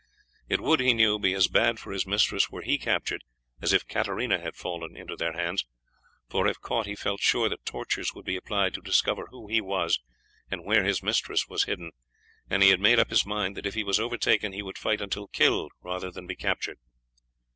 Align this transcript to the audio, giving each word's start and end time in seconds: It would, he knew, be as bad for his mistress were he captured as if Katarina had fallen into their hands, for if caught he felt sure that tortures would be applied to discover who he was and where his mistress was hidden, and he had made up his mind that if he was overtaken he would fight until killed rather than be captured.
It 0.49 0.59
would, 0.61 0.79
he 0.79 0.95
knew, 0.95 1.19
be 1.19 1.35
as 1.35 1.47
bad 1.47 1.79
for 1.79 1.91
his 1.91 2.07
mistress 2.07 2.49
were 2.49 2.63
he 2.63 2.79
captured 2.79 3.23
as 3.61 3.71
if 3.71 3.87
Katarina 3.87 4.39
had 4.39 4.55
fallen 4.55 4.97
into 4.97 5.15
their 5.15 5.33
hands, 5.33 5.63
for 6.27 6.47
if 6.47 6.59
caught 6.59 6.87
he 6.87 6.95
felt 6.95 7.21
sure 7.21 7.47
that 7.49 7.65
tortures 7.67 8.11
would 8.15 8.25
be 8.25 8.35
applied 8.35 8.73
to 8.73 8.81
discover 8.81 9.27
who 9.29 9.45
he 9.47 9.61
was 9.61 9.99
and 10.49 10.65
where 10.65 10.83
his 10.83 11.03
mistress 11.03 11.47
was 11.47 11.65
hidden, 11.65 11.91
and 12.49 12.63
he 12.63 12.69
had 12.69 12.79
made 12.79 12.97
up 12.97 13.11
his 13.11 13.27
mind 13.27 13.55
that 13.55 13.67
if 13.67 13.75
he 13.75 13.83
was 13.83 13.99
overtaken 13.99 14.53
he 14.53 14.63
would 14.63 14.79
fight 14.79 15.01
until 15.01 15.27
killed 15.27 15.71
rather 15.83 16.09
than 16.09 16.25
be 16.25 16.35
captured. 16.35 16.79